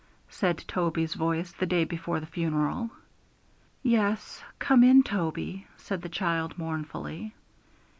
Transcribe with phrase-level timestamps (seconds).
[0.31, 2.89] said Toby's voice, the day before the funeral.
[3.83, 7.35] 'Yes; come in, Toby,' said the child mournfully.